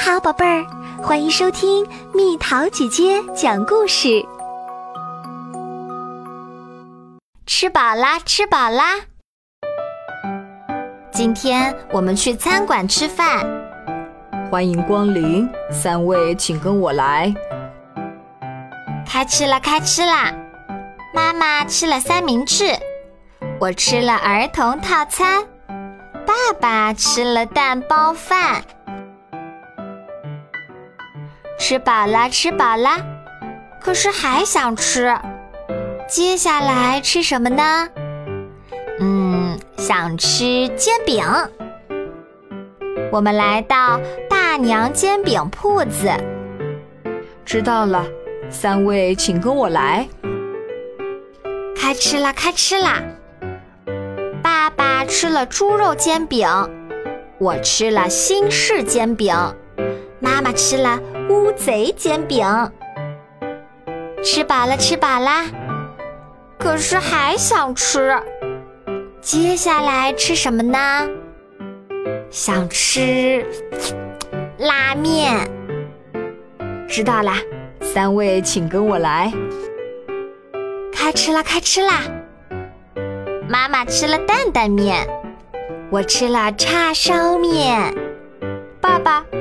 [0.00, 0.64] 好，宝贝儿，
[1.02, 4.24] 欢迎收听蜜桃姐姐讲故事。
[7.46, 8.94] 吃饱啦，吃饱啦！
[11.10, 13.44] 今天我们去餐馆吃饭，
[14.48, 17.34] 欢迎光临，三位请跟我来。
[19.04, 20.32] 开吃了，开吃啦！
[21.12, 22.66] 妈妈吃了三明治，
[23.60, 25.44] 我吃了儿童套餐，
[26.24, 28.62] 爸爸吃了蛋包饭。
[31.58, 32.90] 吃饱了，吃饱了，
[33.80, 35.14] 可是还想吃。
[36.08, 37.88] 接下来吃什么呢？
[39.00, 41.22] 嗯，想吃煎饼。
[43.10, 44.00] 我们来到
[44.30, 46.10] 大娘煎饼铺子。
[47.44, 48.06] 知道了，
[48.48, 50.08] 三位请跟我来。
[51.76, 53.02] 开吃啦，开吃啦！
[54.42, 56.48] 爸爸吃了猪肉煎饼，
[57.38, 59.34] 我吃了新式煎饼，
[60.38, 62.46] 妈妈吃了乌贼煎饼。
[64.22, 65.46] 吃饱了，吃饱啦，
[66.56, 68.16] 可是还想吃。
[69.20, 70.78] 接下来吃什么呢？
[72.30, 73.44] 想吃
[74.58, 75.50] 拉面。
[76.88, 77.38] 知道啦，
[77.80, 79.32] 三位请跟我来。
[80.92, 82.02] 开吃啦，开吃啦！
[83.48, 85.04] 妈妈吃了担担面，
[85.90, 87.92] 我吃了叉烧面，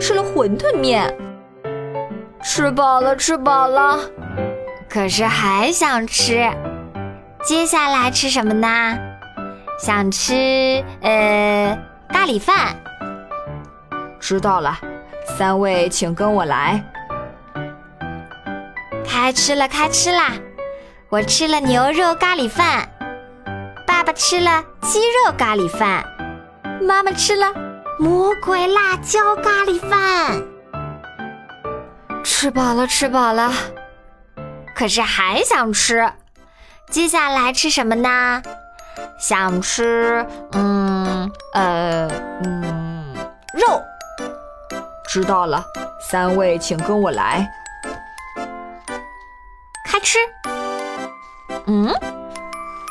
[0.00, 1.12] 吃了馄饨面。
[2.42, 3.98] 吃饱了，吃饱了，
[4.88, 6.48] 可是还想吃。
[7.44, 8.98] 接下来吃什么呢？
[9.78, 12.76] 想吃呃咖喱饭。
[14.18, 14.78] 知道了，
[15.36, 16.82] 三位请跟我来。
[19.06, 20.32] 开吃了，开吃啦！
[21.08, 22.88] 我吃了牛肉咖喱饭，
[23.86, 26.04] 爸爸吃了鸡肉咖喱饭，
[26.82, 27.46] 妈妈吃了
[27.98, 30.40] 魔鬼辣椒咖喱饭。
[32.22, 33.52] 吃饱了，吃饱了，
[34.74, 36.08] 可是还想吃。
[36.88, 38.40] 接下来吃什么呢？
[39.18, 42.08] 想吃，嗯，呃，
[42.44, 43.14] 嗯，
[43.52, 43.82] 肉。
[45.08, 45.64] 知道了，
[46.00, 47.50] 三位请跟我来。
[49.84, 50.18] 开吃。
[51.66, 51.92] 嗯，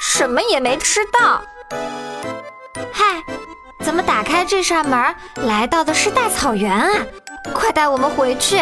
[0.01, 1.41] 什么也没吃到。
[2.91, 3.23] 嗨，
[3.87, 5.15] 怎么打开这扇门，
[5.45, 6.89] 来到的是大草原啊？
[7.53, 8.61] 快带我们回去。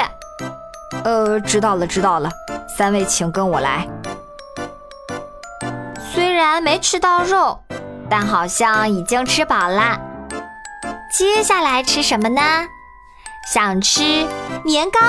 [1.03, 2.29] 呃，知道了，知道了。
[2.77, 3.87] 三位请跟我来。
[6.13, 7.59] 虽然没吃到肉，
[8.07, 9.99] 但好像已经吃饱了。
[11.11, 12.41] 接下来吃什么呢？
[13.51, 14.03] 想吃
[14.63, 14.99] 年糕。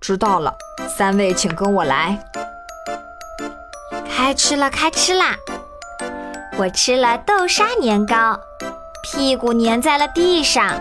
[0.00, 0.54] 知道了，
[0.96, 2.16] 三位请跟我来。
[4.08, 5.34] 开吃了，开吃啦！
[6.56, 8.38] 我吃了豆沙年糕，
[9.04, 10.80] 屁股粘在了地上。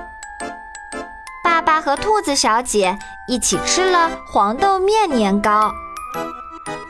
[1.44, 2.98] 爸爸和兔子小姐
[3.28, 5.74] 一起吃了黄豆面年糕，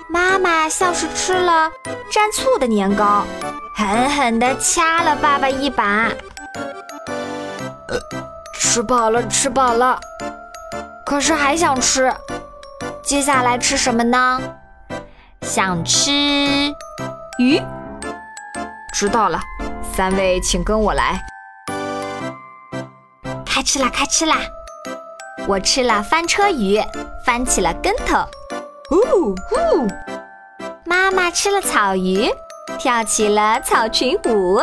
[0.08, 1.72] 妈妈像是吃了
[2.12, 3.26] 蘸醋的年糕，
[3.76, 6.12] 狠狠地掐了爸爸一把。
[8.54, 10.00] 吃饱了，吃饱了，
[11.04, 12.14] 可是还想吃。
[13.02, 14.40] 接下来吃什么呢？
[15.42, 16.12] 想吃
[17.40, 17.62] 鱼，
[18.94, 19.42] 知道了，
[19.96, 21.20] 三位请跟我来。
[23.44, 24.38] 开吃啦，开吃啦！
[25.48, 26.80] 我吃了翻车鱼，
[27.26, 28.24] 翻起了跟头。
[28.92, 29.88] 呜呜！
[30.86, 32.30] 妈妈吃了草鱼，
[32.78, 34.62] 跳起了草裙舞。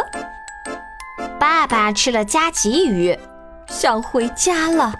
[1.38, 3.18] 爸爸吃了加吉鱼，
[3.66, 4.94] 想回家了。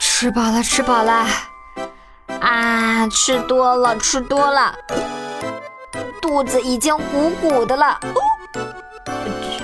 [0.00, 1.26] 吃饱了，吃饱了。
[2.40, 4.74] 啊，吃多了，吃多了，
[6.28, 7.98] 肚子已经鼓鼓的了。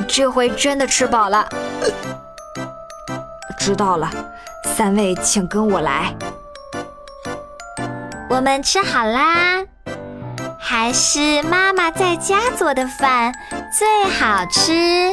[0.09, 1.47] 这回真的吃饱了。
[3.59, 4.11] 知道了，
[4.75, 6.17] 三位请跟我来。
[8.31, 9.63] 我们吃好啦，
[10.59, 13.35] 还是妈妈在家做的饭
[13.79, 15.13] 最好吃。